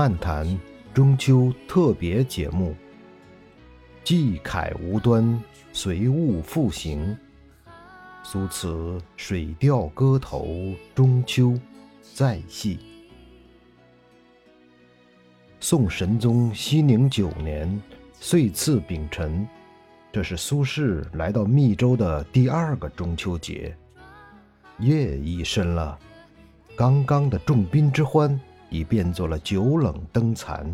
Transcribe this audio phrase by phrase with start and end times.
[0.00, 0.58] 漫谈
[0.94, 2.74] 中秋特别节目，
[4.02, 5.38] 寄凯无端，
[5.74, 7.14] 随物复行。
[8.22, 8.68] 苏词
[9.14, 10.46] 《水调歌头·
[10.94, 11.48] 中秋》
[12.14, 12.78] 再戏。
[15.60, 17.78] 宋神宗熙宁九年，
[18.14, 19.46] 岁次丙辰，
[20.10, 23.76] 这是苏轼来到密州的第二个中秋节。
[24.78, 25.98] 夜已深了，
[26.74, 30.66] 刚刚的众宾之欢已变作了酒冷灯残。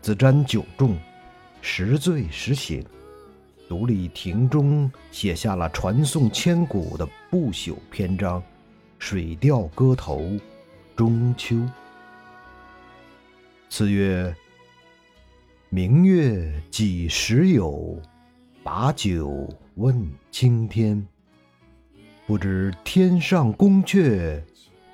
[0.00, 0.96] 子瞻酒重，
[1.60, 2.84] 时醉时醒。
[3.68, 8.40] 独立亭中写下了传颂千古的不朽篇章
[8.96, 10.20] 《水调歌头·
[10.94, 11.56] 中秋》。
[13.68, 14.32] 词曰
[15.68, 18.00] ：“明月几时有？
[18.62, 21.04] 把酒问青天。
[22.24, 24.40] 不知天上宫阙，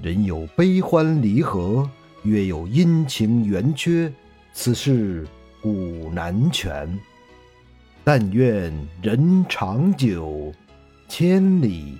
[0.00, 1.88] 人有悲欢离合，
[2.22, 4.12] 月有阴晴圆缺，
[4.52, 5.26] 此事
[5.60, 6.96] 古难全。
[8.04, 8.72] 但愿
[9.02, 10.52] 人长久，
[11.08, 11.98] 千里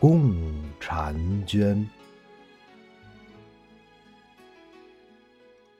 [0.00, 0.34] 共
[0.80, 1.14] 婵
[1.46, 1.88] 娟。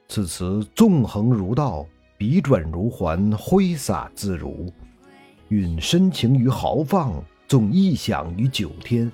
[0.08, 1.84] 此词纵横如道，
[2.16, 4.72] 笔转如环，挥洒自如，
[5.48, 9.10] 蕴深情于豪放，纵意想于九天，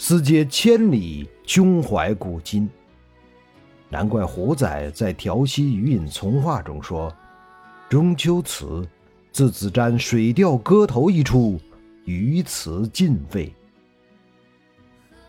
[0.00, 2.70] 思接千里，胸怀古今。
[3.88, 7.12] 难怪胡仔在《调息余隐从话》中说
[7.90, 8.86] ：“中秋词。”
[9.30, 11.60] 自子瞻《水调歌头》一出，
[12.04, 13.52] 于词尽废。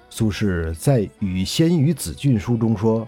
[0.09, 3.07] 苏轼在《与仙于子俊书》中说：“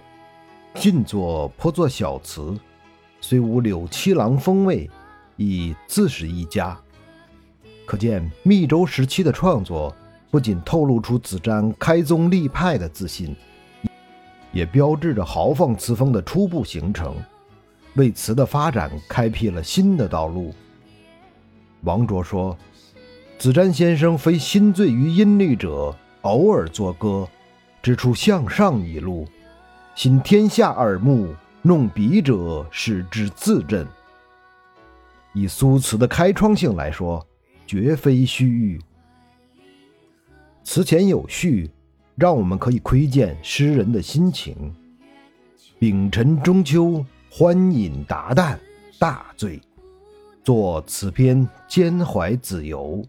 [0.76, 2.56] 近作颇作小词，
[3.20, 4.90] 虽无柳七郎风味，
[5.38, 6.78] 亦自是一家。”
[7.86, 9.96] 可见密州时期的创作，
[10.32, 13.36] 不仅透露出子瞻开宗立派的自信，
[14.54, 17.14] 也标志着豪放词风的初步形成，
[17.96, 20.56] 为词的发展开辟了新的道路。
[21.82, 22.58] 王卓说
[23.38, 27.28] ：“子瞻先生非心醉于音律者，偶尔作歌，
[27.84, 29.26] 只出向上一路；
[29.96, 33.86] 心天下耳目，弄笔者使之自振。
[35.34, 37.26] 以苏词的开创性来说，
[37.68, 38.80] 绝非虚誉。
[40.64, 41.70] 词前有序，
[42.16, 44.74] 让我们可以窥见诗人的心情。
[45.80, 48.58] 丙辰中秋，欢饮达旦，
[49.00, 49.60] 大醉。”
[50.44, 53.04] 作此篇兼怀子由。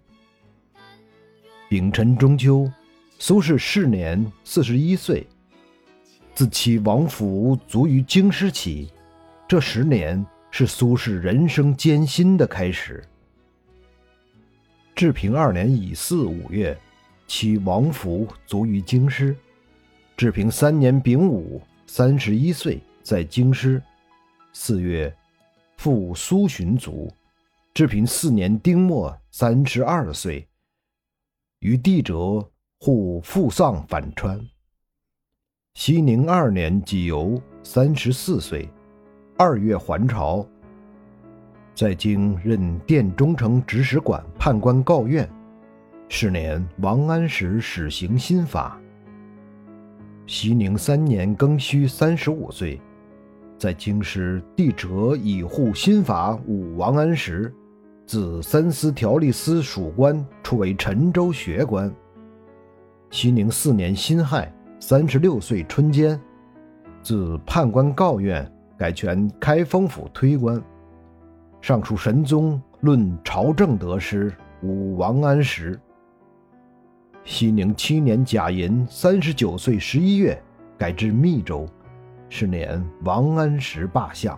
[1.68, 2.70] 丙辰中秋，
[3.18, 5.26] 苏轼逝年四十一岁。
[6.34, 8.90] 自其王府卒于京师起，
[9.46, 13.02] 这十年是苏轼人生艰辛的开始。
[14.94, 16.78] 治平二年乙巳五月，
[17.34, 19.34] 其王府卒于京师。
[20.18, 23.82] 治平三年丙午，三十一岁，在京师。
[24.52, 25.10] 四月，
[25.78, 27.10] 父苏洵卒。
[27.72, 30.46] 治平四年丁末，三十二岁，
[31.60, 32.46] 于地折，
[32.78, 34.38] 护父丧返川。
[35.72, 38.68] 熙宁二年己酉，三十四岁，
[39.38, 40.46] 二月还朝，
[41.74, 45.26] 在京任殿中丞执使馆判官告院。
[46.14, 48.78] 是年，王安石始行新法。
[50.26, 52.78] 熙宁三年庚戌，三十五岁，
[53.56, 57.50] 在京师地折以护新法武王安石。
[58.04, 61.90] 自三司条例司属官，出为陈州学官。
[63.10, 66.20] 熙宁四年辛亥，三十六岁春间，
[67.02, 70.62] 自判官告院，改权开封府推官。
[71.62, 74.30] 尚书神宗论朝政得失，
[74.62, 75.80] 武王安石。
[77.24, 80.40] 熙宁七年甲寅，三十九岁十一月，
[80.76, 81.68] 改至密州。
[82.28, 84.36] 是年，王安石罢相。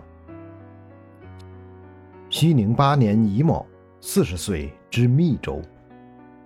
[2.29, 3.65] 熙宁八年乙卯，
[4.01, 5.61] 四十岁知密州。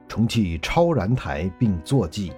[0.08, 2.32] 重启超然台并坐记。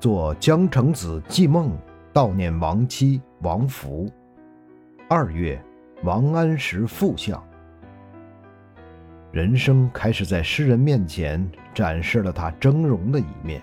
[0.00, 1.76] 作江城子祭梦，
[2.14, 4.10] 悼念亡妻王福。
[5.10, 5.62] 二月，
[6.04, 7.40] 王安石复相。
[9.30, 13.60] 人生开始在诗人面前展示了他峥嵘的一面。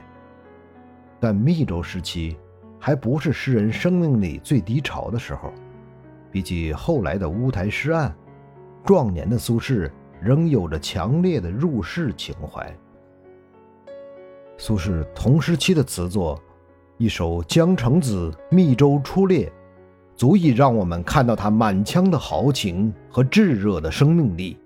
[1.19, 2.38] 但密州时期
[2.80, 5.51] 还不是诗人生命里最低潮的时候。
[6.31, 8.13] 比起后来的乌台诗案，
[8.86, 9.89] 壮年的苏轼
[10.21, 12.71] 仍有着强烈的入世情怀。
[14.57, 16.39] 苏轼同时期的词作，
[16.98, 19.48] 一首《江城子·密州出猎》，
[20.16, 24.57] 足以让我们看到他满腔的豪情和炙热的生命力。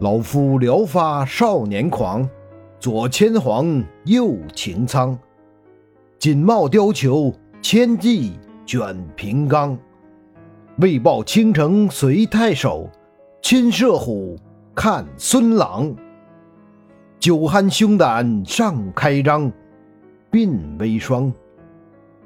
[0.00, 2.28] 老夫聊发少年狂，
[2.78, 5.18] 左牵黄，右擎苍，
[6.18, 8.32] 锦帽貂裘，千骑。
[8.68, 9.78] 卷平冈，
[10.76, 12.86] 为报倾城随太守，
[13.40, 14.36] 亲射虎，
[14.74, 15.90] 看孙郎。
[17.18, 19.50] 酒酣胸胆尚开张，
[20.30, 21.32] 鬓微霜，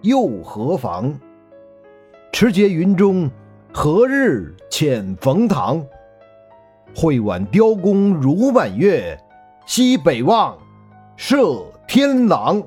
[0.00, 1.14] 又何妨？
[2.32, 3.30] 持节云中，
[3.72, 5.80] 何日遣冯唐？
[6.94, 9.18] 会挽雕弓如满月，
[9.66, 10.56] 西北望，
[11.16, 12.62] 射天狼。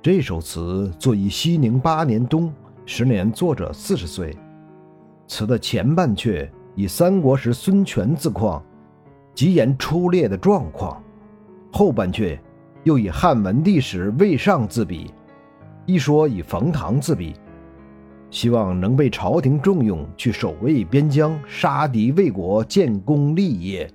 [0.00, 2.52] 这首词作于熙宁八年冬，
[2.86, 4.34] 时年作者四十岁。
[5.26, 8.64] 词的前半阙以三国时孙权自况，
[9.34, 10.96] 极言出猎的状况；
[11.70, 12.38] 后半阙
[12.84, 15.12] 又以汉文帝时魏尚自比，
[15.84, 17.34] 一说以冯唐自比，
[18.30, 23.90] 希望能被朝廷重用，去守卫边疆，杀敌为国，建功立业。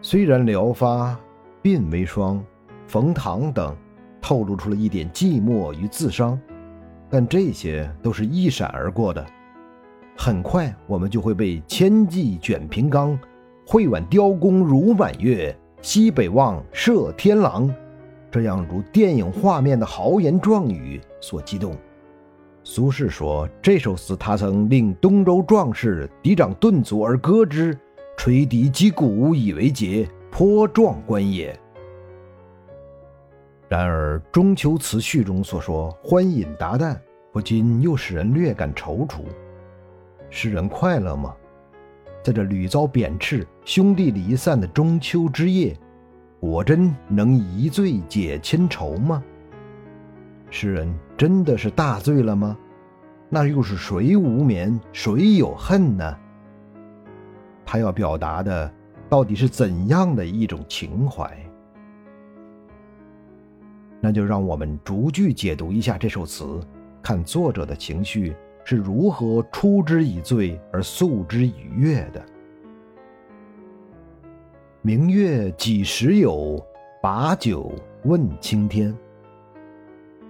[0.00, 1.18] 虽然辽发、
[1.62, 2.44] 鬓微霜、
[2.86, 3.74] 冯唐等。
[4.18, 6.36] 透露出了一点寂寞与自伤，
[7.08, 9.24] 但这些都是一闪而过的。
[10.16, 13.16] 很快，我们就会被“千骑卷平冈，
[13.64, 17.72] 会挽雕弓如满月，西北望，射天狼”
[18.28, 21.76] 这样如电影画面的豪言壮语所激动。
[22.68, 27.78] 苏轼说：“这首词他曾令东周壮士敌长顿足而歌之，
[28.16, 31.56] 吹笛击鼓以为节，颇壮观也。”
[33.70, 36.98] 然而，中秋词序中所说“欢饮达旦”，
[37.32, 39.20] 不禁又使人略感踌躇。
[40.28, 41.36] 诗人快乐吗？
[42.20, 45.78] 在这屡遭贬斥、兄弟离散的中秋之夜，
[46.40, 49.22] 果真能一醉解千愁吗？
[50.50, 52.56] 诗人真的是大醉了吗？
[53.28, 56.16] 那又是谁无眠，谁有恨呢？
[57.64, 58.72] 他要表达的
[59.08, 61.36] 到底是怎样的一种情怀？
[64.00, 66.60] 那就让我们逐句解读一下这首词，
[67.02, 72.24] 看作者的情绪是如何出之以醉而诉之以悦的。
[74.82, 76.64] 明月几时有？
[77.02, 77.72] 把酒
[78.04, 78.96] 问青天。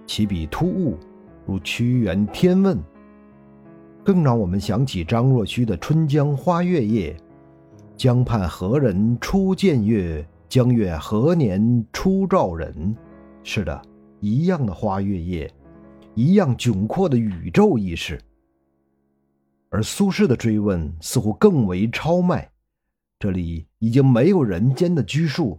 [0.07, 0.97] 起笔突兀，
[1.45, 2.77] 如屈原《天问》，
[4.03, 7.13] 更让我们想起张若虚的《春江花月夜》
[7.95, 10.25] ：“江畔何人初见月？
[10.49, 12.95] 江月何年初照人？”
[13.43, 13.81] 是的，
[14.21, 15.53] 一样的花月夜，
[16.15, 18.17] 一样窘迫的宇宙意识。
[19.69, 22.49] 而苏轼的追问似乎更为超迈，
[23.19, 25.57] 这里已经没有人间的拘束，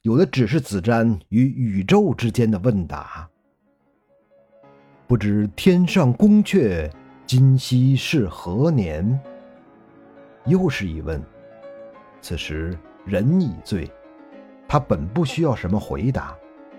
[0.00, 3.28] 有的只是子瞻与宇宙之间的问答。
[5.12, 6.90] 不知天上宫阙，
[7.26, 9.20] 今夕是何年？
[10.46, 11.22] 又是一问。
[12.22, 13.90] 此时人已醉，
[14.66, 16.34] 他本不需要什么回答。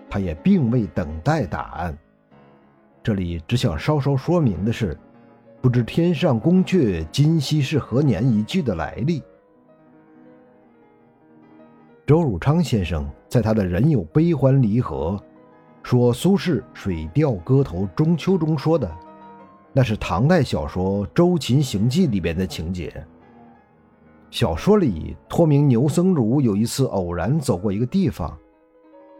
[0.09, 1.95] 他也并未等待答案。
[3.03, 4.97] 这里只想稍稍说明的是，
[5.61, 9.21] 不知天上宫阙，今夕是何年一句的来历。
[12.07, 15.21] 周汝昌先生在他的《人有悲欢离合》
[15.83, 18.89] 说苏轼《水调歌头·中秋》中说的，
[19.73, 22.91] 那是唐代小说《周秦行记》里边的情节。
[24.31, 28.35] 小说里托名牛僧孺有一次偶然走过一个地方。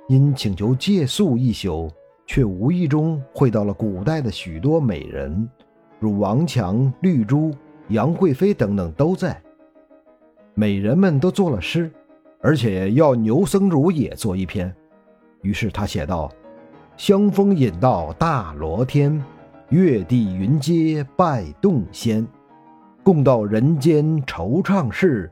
[0.09, 1.89] 因请求借宿一宿，
[2.25, 5.49] 却无意中会到了古代的许多美人，
[5.99, 7.53] 如王强、绿珠、
[7.87, 9.41] 杨贵妃等等都在。
[10.55, 11.89] 美人们都作了诗，
[12.41, 14.73] 而且要牛僧孺也作一篇。
[15.41, 16.29] 于是他写道
[16.95, 19.21] ：“香风引到大罗天，
[19.69, 22.25] 月地云阶拜洞仙。
[23.01, 25.29] 共到人间惆怅事，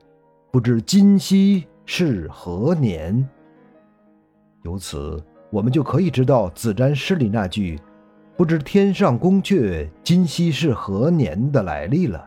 [0.52, 3.26] 不知今夕是何年。”
[4.66, 7.80] 由此，我们就可以知道子瞻诗里那句
[8.36, 12.26] “不知天上宫阙，今夕是何年”的来历了。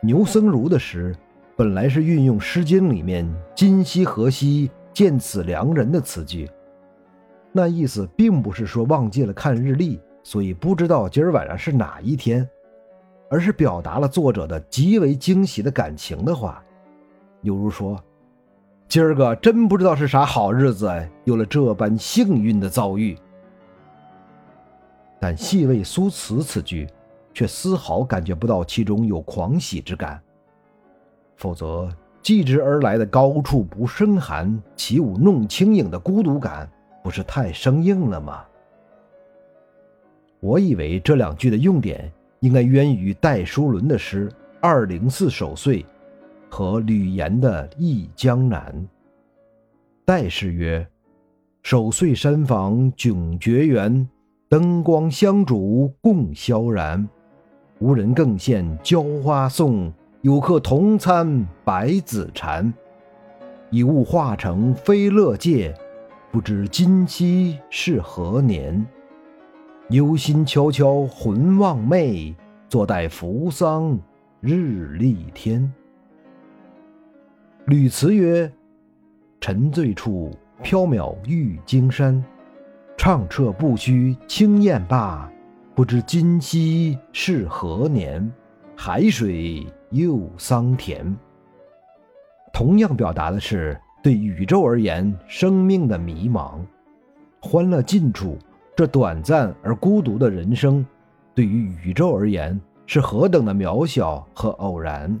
[0.00, 1.14] 牛僧孺的诗
[1.56, 6.48] 本来是运用《诗经》里面“今夕何夕，见此良人”的词句，
[7.60, 12.48] 那意思并不是说忘记了看日历，所以不知道今儿晚上是哪一天，
[13.28, 16.62] 而是表达了作者的极为惊喜的感情的话，
[17.42, 18.00] 犹如说
[18.86, 20.88] ：“今儿个真不知道是啥好日子，
[21.24, 23.18] 有了这般幸运的遭遇。”
[25.18, 26.88] 但细味苏词此句。
[27.34, 30.20] 却丝毫感觉不到其中有狂喜之感，
[31.36, 31.88] 否则
[32.20, 36.68] 继之而来的高处不胜寒，起舞弄清影的孤独感，
[37.08, 38.44] 不是太生硬了吗？
[40.40, 44.28] 我以为这两句的用典应该源于戴叔伦的诗
[44.60, 45.82] 《二零四守岁》
[46.50, 48.70] 和吕岩的《忆江南》。
[50.04, 50.86] 戴诗曰
[51.64, 54.06] ：“守岁山房迥绝园，
[54.50, 57.08] 灯光香烛共萧然。”
[57.80, 62.70] 无人更献娇花送，有客同餐百子禅。
[63.70, 65.74] 以物化成飞乐界，
[66.30, 68.86] 不知今夕是何年。
[69.88, 72.34] 忧心悄悄魂望寐，
[72.68, 73.98] 坐待扶桑
[74.40, 75.72] 日丽天。
[77.64, 78.50] 吕词曰
[79.40, 80.30] ：“沉醉处
[80.62, 82.22] 缥缈玉京山，
[82.98, 85.30] 畅彻不须轻雁罢。”
[85.74, 88.30] 不知今夕是何年，
[88.76, 91.16] 海水又桑田。
[92.52, 96.60] 同样表达的是对宇宙而言生命的迷茫。
[97.42, 98.38] 欢乐尽处，
[98.74, 100.82] 这短暂而孤独的人生，
[101.34, 105.14] 对于宇宙而言是何等的渺小和偶然。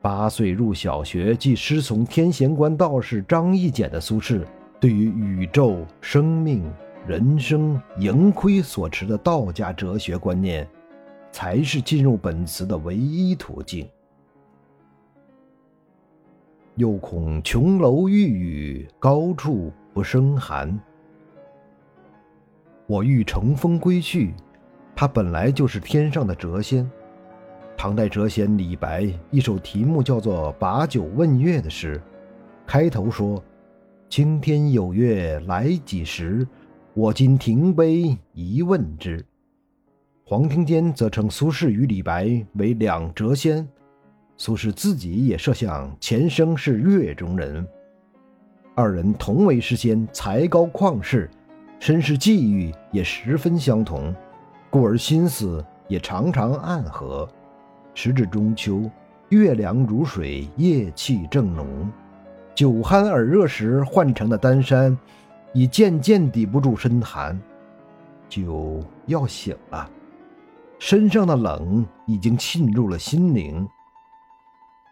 [0.00, 4.40] 八岁入小学即师从天贤观道士张义简的苏轼，
[4.80, 6.64] 对于宇宙生命。
[7.06, 10.66] 人生盈亏所持的道家哲学观念，
[11.30, 13.86] 才是进入本词的唯一途径。
[16.80, 20.80] 又恐琼楼玉宇，高处不胜寒。
[22.86, 24.32] 我欲乘风归去，
[24.96, 26.90] 他本来就是天上的谪仙。
[27.76, 32.00] 唐代谪仙李白一首题目叫做《把酒问月》的诗，
[32.66, 33.44] 开头说
[34.08, 36.48] ：“青天有月来几时？”
[36.94, 39.22] 我今停杯一问之。
[40.24, 43.68] 黄庭坚则称苏轼与李白为两谪仙，
[44.42, 47.68] 苏轼自己也设想前生是月中人，
[48.74, 51.28] 二人同为诗仙，才高旷世，
[51.78, 54.16] 身世际遇也十分相同，
[54.70, 57.28] 故而心思也常常暗合。
[57.92, 58.90] 时至中秋，
[59.28, 61.92] 月凉如水，夜气正浓，
[62.54, 64.96] 酒酣耳热时换成的丹山。
[65.52, 67.38] 已渐渐抵不住身寒，
[68.26, 69.86] 酒要醒了，
[70.78, 73.68] 身上的冷已经沁入了心灵。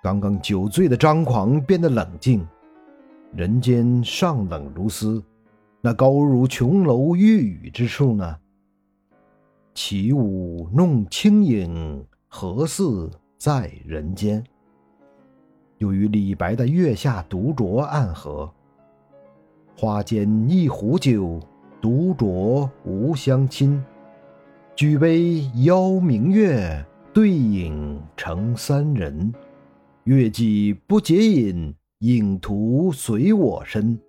[0.03, 2.47] 刚刚酒醉的张狂变得冷静，
[3.35, 5.23] 人间尚冷如斯，
[5.81, 8.37] 那高如琼楼玉宇之处呢？
[9.75, 14.43] 起舞弄清影，何似在人间？
[15.79, 18.49] 又与李白的月下独酌暗合。
[19.77, 21.41] 花间一壶酒，
[21.81, 23.83] 独酌无相亲。
[24.75, 29.33] 举杯邀明月，对影成三人。
[30.09, 34.01] 月既不解饮，影徒随我身。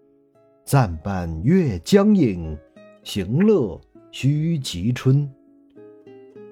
[0.63, 2.57] 暂伴月将影，
[3.03, 3.77] 行乐
[4.09, 5.29] 须及春。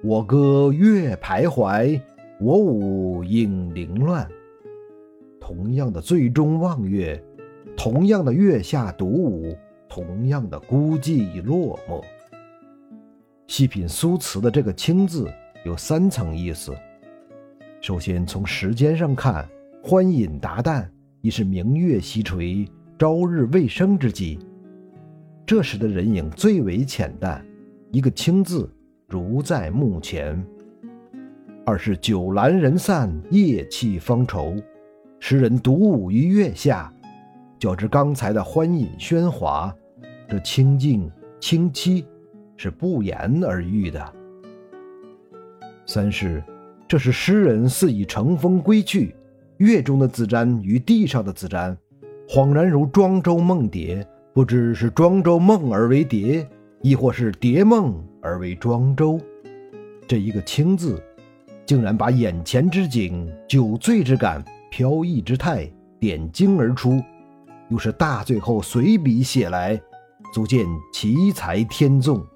[0.04, 1.98] 我歌月徘徊，
[2.38, 4.28] 我舞影零乱。
[5.40, 7.18] 同样的醉中望月。
[7.74, 9.56] 同样的月下独舞，
[9.88, 12.04] 同样的孤寂落寞。
[13.46, 15.26] 细品苏词的这个“清”字，
[15.64, 16.76] 有三层意思。
[17.80, 19.48] 首先从时间上看，
[19.82, 20.86] 欢饮达旦
[21.20, 22.68] 已是明月西垂、
[22.98, 24.38] 朝日未升之际，
[25.46, 27.44] 这时的人影最为浅淡，
[27.92, 28.68] 一个“清”字
[29.06, 30.44] 如在目前。
[31.64, 34.56] 二是酒阑人散，夜气方愁，
[35.20, 36.92] 诗人独舞于月下。
[37.60, 39.74] 较之刚才的欢饮喧哗，
[40.28, 42.04] 这清静清凄
[42.56, 44.14] 是不言而喻的。
[45.86, 46.42] 三是，
[46.88, 49.14] 这是诗人似已乘风归去，
[49.58, 51.76] 月中的子瞻与地上的子瞻，
[52.26, 56.48] 恍然如庄周梦蝶，不知是庄周梦而为蝶，
[56.80, 59.20] 亦或是蝶梦而为庄周。
[60.06, 60.98] 这一个“清”字，
[61.66, 67.02] 竟然把眼前之景、酒醉之感、飘逸之态点睛而出。
[67.68, 69.78] 又是大醉后随笔写来，
[70.32, 72.26] 足见奇才天纵。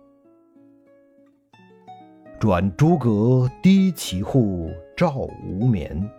[2.42, 6.10] 转朱阁低绮户，照无眠。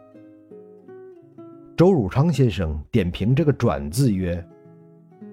[1.75, 4.41] 周汝昌先生点评这个“转”字曰：“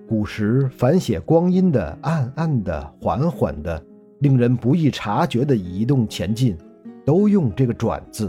[0.08, 3.80] 古时凡写光阴的暗暗的、缓缓的、
[4.18, 6.58] 令人不易察觉的移动前进，
[7.06, 8.28] 都用这个‘转’字。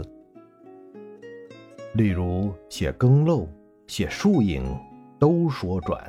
[1.94, 3.44] 例如写更漏、
[3.88, 4.64] 写树影，
[5.18, 6.00] 都说‘转’。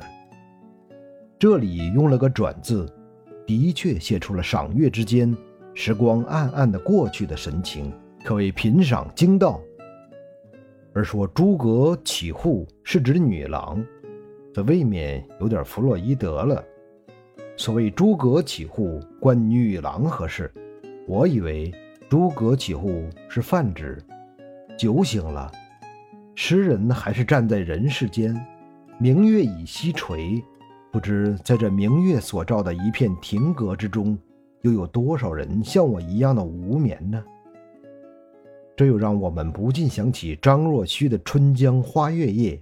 [1.36, 2.88] 这里用了个‘转’字，
[3.44, 5.36] 的确写出了赏月之间
[5.74, 7.92] 时光暗暗的过去的神情，
[8.24, 9.60] 可谓品赏精到。”
[10.94, 13.84] 而说诸葛起户是指女郎，
[14.52, 16.64] 这未免有点弗洛伊德了。
[17.56, 20.52] 所谓诸葛起户关女郎何事？
[21.06, 21.74] 我以为
[22.08, 24.00] 诸葛起户是泛指
[24.78, 25.50] 酒醒了，
[26.36, 28.34] 诗人还是站在人世间，
[28.98, 30.42] 明月已西垂，
[30.92, 34.16] 不知在这明月所照的一片亭阁之中，
[34.64, 37.22] 又有多少人像我一样的无眠呢？
[38.74, 42.56] 这又让我们不禁想起张若虚的《春江花月夜》：“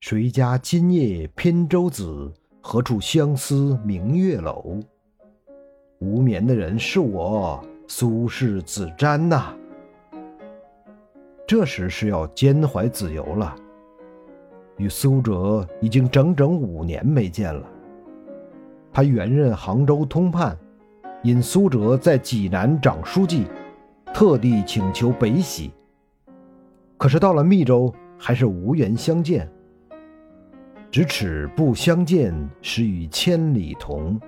[0.00, 2.30] 谁家今夜扁舟子？
[2.60, 4.78] 何处相思明月楼？”
[6.00, 9.56] 无眠的人是我，苏轼子瞻呐。
[11.46, 13.56] 这时是要兼怀子由了，
[14.76, 17.66] 与苏辙已经整整五年没见了。
[18.92, 20.56] 他原任杭州通判，
[21.22, 23.46] 因苏辙在济南掌书记。
[24.12, 25.70] 特地请求北徙，
[26.98, 29.48] 可是到了密州，还是无缘相见。
[30.90, 34.20] 咫尺不相见，实与千里同。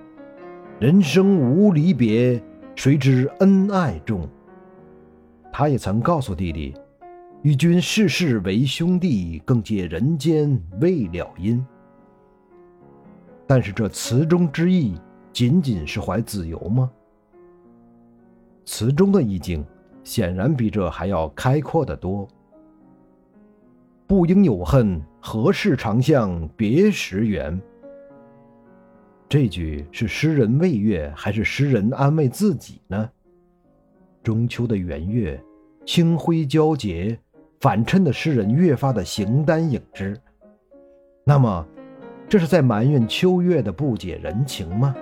[0.79, 2.41] 人生无离别，
[2.75, 4.25] 谁知恩爱重？
[5.51, 6.73] 他也曾告诉弟弟
[7.43, 11.63] ：“与君世世为兄弟，更借人间未了因。”
[13.45, 14.95] 但是这词中之意，
[15.33, 16.89] 仅仅是怀子由吗？
[18.63, 19.65] 词中的意境。
[20.03, 22.27] 显然比这还要开阔得多。
[24.05, 27.57] 不应有恨，何事长向别时圆？
[29.29, 33.09] 这句是诗人慰月，还是诗人安慰自己呢？
[34.21, 35.41] 中秋的圆月，
[35.85, 37.17] 清辉皎洁，
[37.61, 40.19] 反衬的诗人越发的形单影只。
[41.23, 41.65] 那么，
[42.27, 44.93] 这是在埋怨秋月的不解人情吗？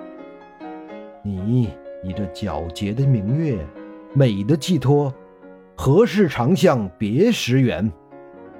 [1.22, 1.70] 你
[2.02, 3.64] 以这皎洁的明月。
[4.14, 5.10] 美的寄托，
[5.74, 7.90] 何事长向别时圆？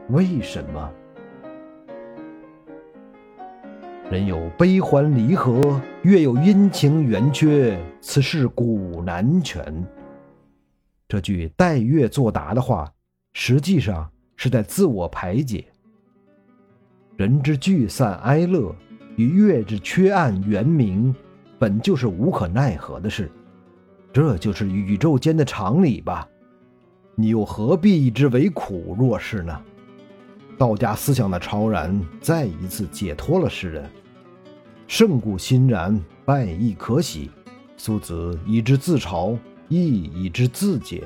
[0.08, 0.90] 为什么？
[4.10, 9.62] 人有悲欢离合，月有阴晴圆缺，此事古难全。
[11.06, 12.90] 这句待月作答的话，
[13.34, 15.66] 实际上是在自我排解。
[17.16, 18.74] 人之聚散哀乐，
[19.16, 21.14] 与月之缺暗圆明，
[21.62, 23.30] 本就是无可奈何的事。
[24.12, 26.26] 这就是宇宙间的常理吧，
[27.14, 29.56] 你又何必以之为苦若是呢？
[30.58, 33.88] 道家思想的超然，再一次解脱了诗人。
[34.88, 37.30] 胜故欣然，败亦可喜。
[37.76, 41.04] 苏子以之自嘲，亦以之自解。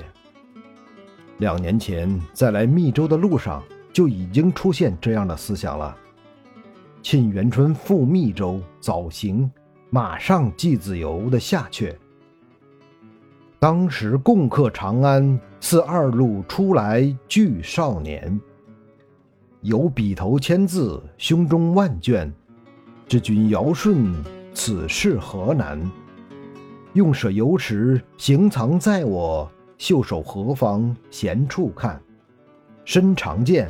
[1.36, 5.94] 两年前在来密州的路上，就已经出现这样的思想了。
[7.02, 9.50] 沁园春赴密州，早行，
[9.90, 11.94] 马上寄子由的下阙。
[13.58, 18.38] 当时共克长安，似二路出来俱少年。
[19.62, 22.32] 有笔头千字，胸中万卷。
[23.08, 24.14] 知君尧舜，
[24.52, 25.80] 此事何难？
[26.92, 29.50] 用舍游池，行藏在我。
[29.78, 32.00] 袖手何妨闲处看？
[32.84, 33.68] 身长剑，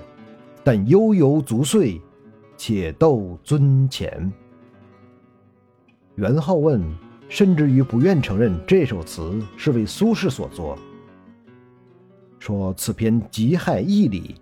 [0.63, 2.01] 但悠悠足岁，
[2.57, 4.33] 且斗尊前。
[6.17, 6.83] 元好问。
[7.29, 10.79] 甚至于不愿承认这首词是为苏轼所作，
[12.39, 14.37] 说此篇极害义理，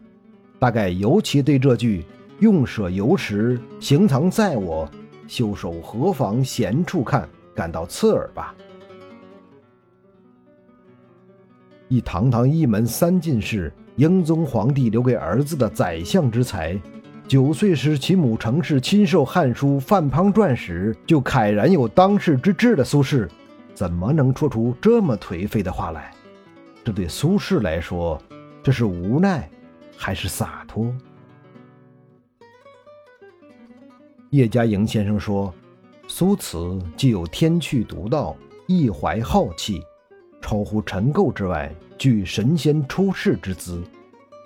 [0.58, 2.04] 大概尤其对这句
[2.40, 4.86] “用舍游池，行藏在我，
[5.26, 8.54] 袖手何妨闲处看”感到刺耳吧。
[11.88, 16.78] 一堂堂一门三进士，英宗皇帝留给儿子的宰相之才。
[17.26, 23.26] 九岁时，其母程氏亲授《汉书·范滂传》时，就慨然有当世之志的苏轼，
[23.72, 26.12] 怎么能说出这么颓废的话来？
[26.84, 28.20] 这对苏轼来说，
[28.62, 29.48] 这是无奈，
[29.96, 30.94] 还是洒脱？
[34.28, 35.52] 叶嘉莹先生说，
[36.06, 39.82] 苏词既有天趣独到，亦怀浩气，
[40.42, 43.82] 超乎尘垢之外，具神仙出世之姿，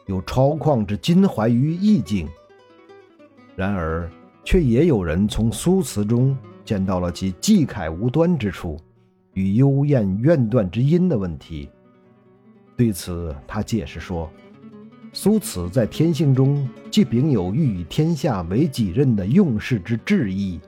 [0.07, 2.29] 有超旷之襟怀于意境。
[3.59, 4.09] 然而，
[4.45, 8.79] 却也有人从苏词中见到了其技慨无端之处，
[9.33, 11.69] 与幽咽怨断之音的问题。
[12.77, 14.31] 对此，他解释说
[15.13, 20.61] ：“苏此在天性中既秉有欲以天下为己任的用事之志意，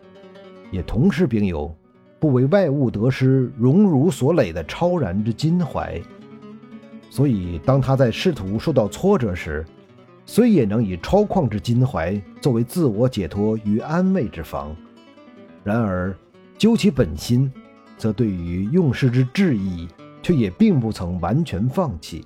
[0.72, 1.72] 也同时秉有
[2.18, 5.96] 不为外物得失荣辱所累的超然之襟怀。
[7.08, 9.64] 所以，当他在仕途受到挫折时，
[10.26, 14.74] 虽也能以超旷之襟怀作为自我解脱与安慰之方，
[15.64, 16.16] 然而
[16.56, 17.52] 究其本心，
[17.96, 19.88] 则对于用事之志意，
[20.22, 22.24] 却也并不曾完全放弃。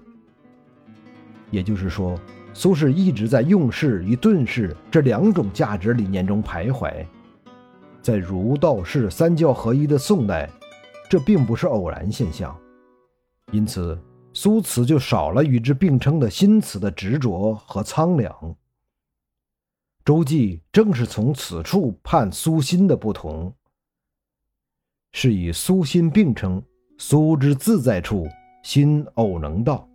[1.51, 2.19] 也就是说，
[2.53, 7.07] 苏轼一直在用事与顿事这两种价值理念中徘徊。
[8.03, 10.51] 在儒道释三教合一的宋代，
[11.09, 12.55] 这并不是偶然现象，
[13.51, 13.99] 因此。
[14.37, 18.57] 苏词就少了与之并称的新词的执着和苍凉。
[20.05, 23.55] 周记正是从此处判苏辛的不同，
[25.13, 26.61] 是以苏辛并称，
[26.99, 28.27] 苏之自在处，
[28.65, 29.89] 辛偶能到；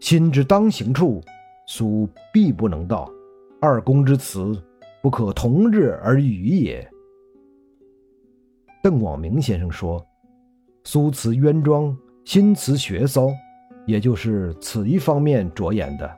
[0.00, 1.20] 辛之当行处，
[1.66, 3.10] 苏必不能到。
[3.60, 4.56] 二公之词，
[5.02, 6.88] 不可同日而语也。
[8.82, 10.06] 邓广明先生说
[10.84, 13.28] ：“苏词冤庄，新词学骚。”
[13.86, 16.10] 也就是此一方面着眼的。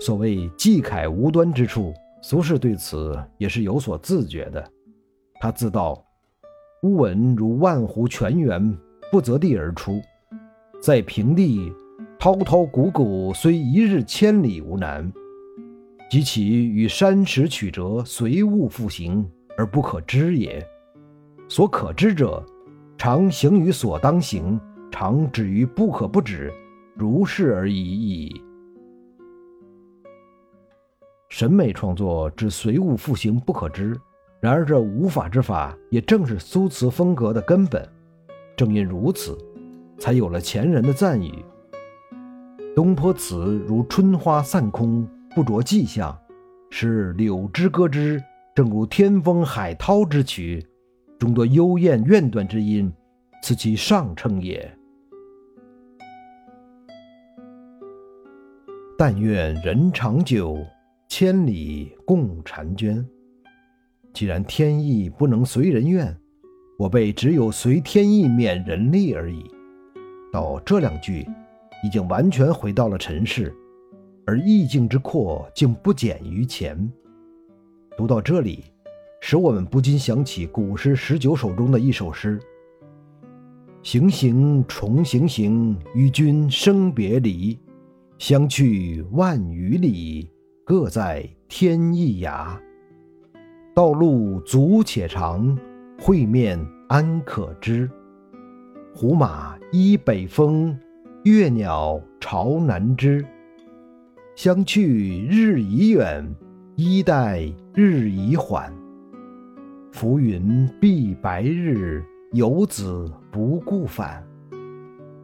[0.00, 4.64] 所谓季凯无端之处，苏轼对此也是有所自觉的。
[5.40, 6.04] 他自道
[6.82, 8.76] ：“乌文如万湖泉源，
[9.10, 10.00] 不择地而出，
[10.80, 11.72] 在平地，
[12.18, 15.10] 滔滔谷谷，虽一日千里无难；
[16.10, 20.64] 及其与山石曲折，随物复行，而不可知也。
[21.48, 22.44] 所可知者，
[22.98, 24.60] 常行于所当行。”
[24.96, 26.52] 常止于不可不止，
[26.94, 28.40] 如是而已矣。
[31.28, 34.00] 审美创作之随物复形不可知，
[34.40, 37.84] 然而这无法之法，也正是苏词风格的根本。
[38.56, 39.36] 正因如此，
[39.98, 41.44] 才有了前人的赞语
[42.72, 45.04] ：“东坡词如春花散空，
[45.34, 46.16] 不着迹象；
[46.70, 48.22] 是柳枝歌之，
[48.54, 50.64] 正如天风海涛之曲，
[51.18, 52.94] 众多幽咽怨断之音，
[53.42, 54.72] 此其上乘也。”
[58.96, 60.56] 但愿人长久，
[61.08, 63.04] 千里共婵娟。
[64.12, 66.16] 既然天意不能随人愿，
[66.78, 69.44] 我辈只有随天意免人力而已。
[70.32, 71.26] 到这两句，
[71.82, 73.52] 已经完全回到了尘世，
[74.26, 76.78] 而意境之阔竟不减于前。
[77.96, 78.62] 读到这里，
[79.20, 82.38] 使我们不禁想起古诗十九首中的一首诗
[83.82, 87.58] ：“行行重行行，与君生别离。”
[88.26, 90.30] 相去万余里，
[90.64, 92.58] 各在天一涯。
[93.74, 95.54] 道路阻且长，
[96.00, 96.58] 会面
[96.88, 97.86] 安可知？
[98.94, 100.74] 胡马依北风，
[101.24, 103.22] 越鸟巢南枝。
[104.34, 106.26] 相去日已远，
[106.76, 107.42] 衣带
[107.74, 108.72] 日已缓。
[109.92, 114.26] 浮云蔽白日，游子不顾返。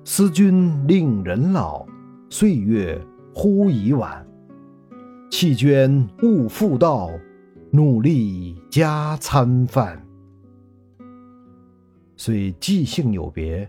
[0.04, 1.86] 思君令人老。
[2.32, 2.96] 岁月
[3.34, 4.24] 忽已晚，
[5.32, 7.10] 弃捐勿复道，
[7.72, 10.00] 努力加餐饭。
[12.16, 13.68] 虽记性有别，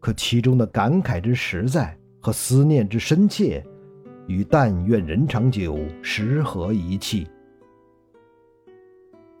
[0.00, 3.64] 可其中的感慨之实在和思念之深切，
[4.26, 7.26] 与“但愿人长久”时合一气。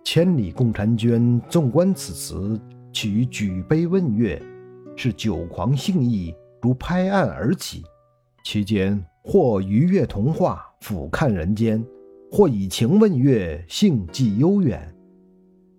[0.02, 2.58] 千里共婵娟，纵观此词，
[2.94, 4.40] 起于举杯问月，
[4.96, 7.84] 是酒狂兴意，如拍案而起。
[8.44, 11.82] 其间或愉悦童话，俯瞰人间；
[12.30, 14.94] 或以情问月，性寄悠远。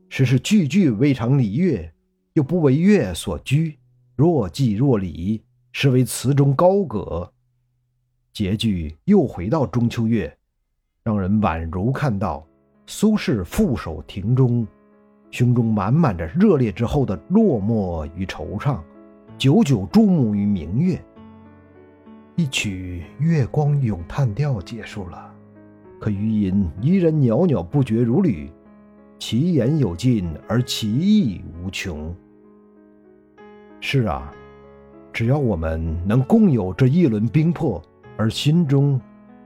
[0.10, 1.94] 实是句句未尝离月，
[2.34, 3.78] 又不为月所拘，
[4.16, 5.40] 若即若离，
[5.74, 7.32] 实为词中高阁。
[8.34, 10.36] 结句又回到中秋月，
[11.04, 12.46] 让人宛如看到
[12.88, 14.66] 苏轼负手庭中，
[15.30, 18.80] 胸中满满着热烈之后的落寞与惆怅，
[19.38, 21.00] 久久注目于明月。
[22.38, 25.34] 一曲《月光咏叹调》结束了，
[26.02, 28.52] 可余音依然袅袅不绝如缕，
[29.18, 32.14] 其言有尽而其意无穷。
[33.80, 34.30] 是啊，
[35.14, 37.82] 只要我们能共有这一轮冰魄，
[38.18, 39.00] 而心中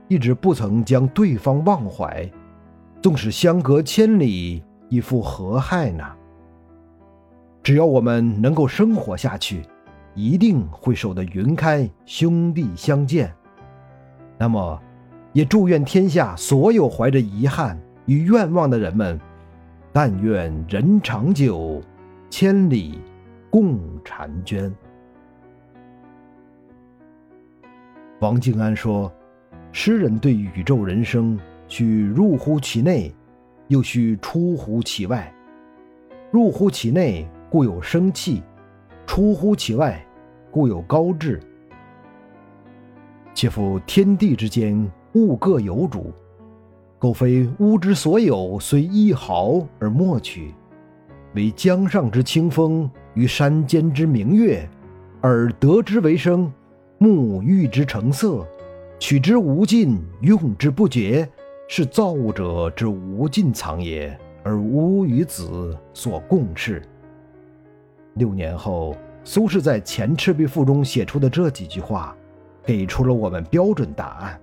[0.08, 2.28] 一直不曾将对方忘怀，
[3.00, 6.04] 纵使相隔千里，亦复何害呢？
[7.62, 9.62] 只要我们能够生活下去。
[10.22, 13.32] 一定会守得云开兄弟相见。
[14.38, 14.80] 那么，
[15.32, 19.18] 也祝愿天下所有怀着遗憾与愿望的人们，
[19.92, 21.80] 但愿人长久，
[22.28, 22.98] 千里
[23.48, 24.72] 共婵娟。
[28.20, 29.10] 王静安说
[29.72, 33.14] ：“诗人对宇宙人生，须入乎其内，
[33.68, 35.32] 又须出乎其外。
[36.30, 38.42] 入乎其内，故有生气；
[39.06, 40.04] 出乎其外，
[40.50, 41.40] 故有高志。
[43.34, 46.12] 且夫天地之间，物各有主，
[46.98, 50.54] 苟非吾之所有，虽一毫而莫取。
[51.34, 54.68] 惟江上之清风，与山间之明月，
[55.20, 56.52] 而得之为生。”
[57.00, 58.46] 沐浴之成色，
[58.98, 61.26] 取之无尽，用之不竭，
[61.66, 66.82] 是造物者之无尽藏也，而吾与子所共事。
[68.16, 72.16] 六年后，苏轼在《前赤壁赋》中写出的这几句话，
[72.64, 74.40] 给出了我们标准答案。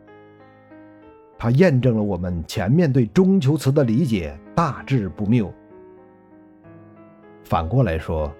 [1.37, 5.53] 它验证了我们前面对中秋词的理解大致不谬。
[7.43, 8.33] 反过来说，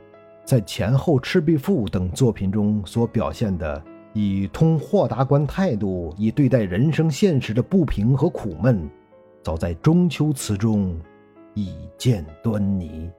[0.44, 3.84] 在前后《赤壁赋》等作品中所表现的。
[4.14, 8.90] 以通豁达观态度以对待人生现实的不平和苦闷，
[9.44, 11.00] 早在中秋词中
[11.54, 13.12] 已见端倪。